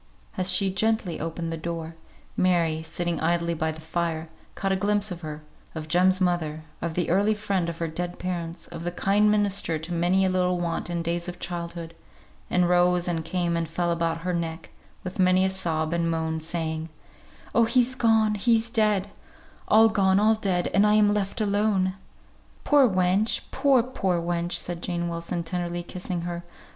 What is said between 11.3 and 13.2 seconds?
childhood, and rose